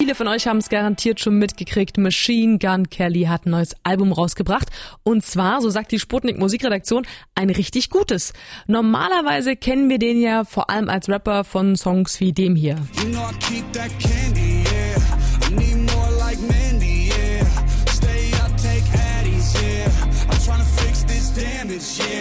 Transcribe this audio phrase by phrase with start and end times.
[0.00, 1.98] Viele von euch haben es garantiert schon mitgekriegt.
[1.98, 4.68] Machine Gun Kelly hat ein neues Album rausgebracht.
[5.02, 8.32] Und zwar, so sagt die Sputnik Musikredaktion, ein richtig gutes.
[8.68, 12.76] Normalerweise kennen wir den ja vor allem als Rapper von Songs wie dem hier.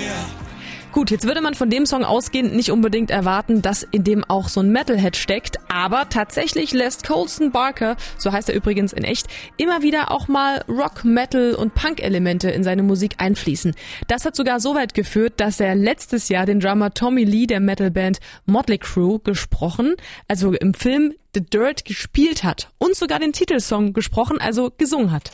[0.07, 0.46] Know
[0.97, 4.49] Gut, jetzt würde man von dem Song ausgehend nicht unbedingt erwarten, dass in dem auch
[4.49, 9.27] so ein Metalhead steckt, aber tatsächlich lässt Colson Barker, so heißt er übrigens in echt,
[9.57, 13.75] immer wieder auch mal Rock, Metal und Punk-Elemente in seine Musik einfließen.
[14.07, 17.59] Das hat sogar so weit geführt, dass er letztes Jahr den Drummer Tommy Lee der
[17.59, 18.17] Metalband
[18.47, 24.41] Motley Crue gesprochen, also im Film The Dirt gespielt hat und sogar den Titelsong gesprochen,
[24.41, 25.29] also gesungen hat.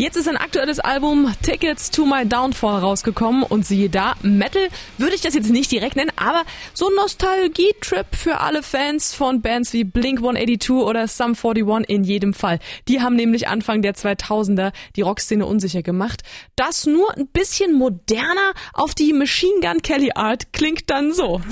[0.00, 5.14] Jetzt ist ein aktuelles Album Tickets to My Downfall rausgekommen und siehe da, Metal würde
[5.14, 9.74] ich das jetzt nicht direkt nennen, aber so ein Nostalgie-Trip für alle Fans von Bands
[9.74, 12.60] wie Blink 182 oder Sum 41 in jedem Fall.
[12.88, 16.22] Die haben nämlich Anfang der 2000er die Rockszene unsicher gemacht.
[16.56, 21.42] Das nur ein bisschen moderner auf die Machine Gun Kelly Art klingt dann so.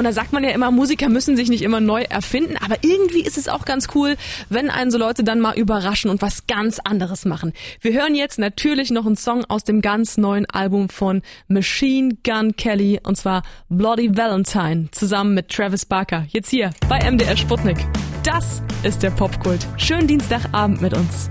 [0.00, 3.20] Und da sagt man ja immer, Musiker müssen sich nicht immer neu erfinden, aber irgendwie
[3.20, 4.16] ist es auch ganz cool,
[4.48, 7.52] wenn einen so Leute dann mal überraschen und was ganz anderes machen.
[7.82, 12.56] Wir hören jetzt natürlich noch einen Song aus dem ganz neuen Album von Machine Gun
[12.56, 16.24] Kelly und zwar Bloody Valentine zusammen mit Travis Barker.
[16.28, 17.76] Jetzt hier bei MDR Sputnik.
[18.22, 19.66] Das ist der Popkult.
[19.76, 21.28] Schönen Dienstagabend mit uns.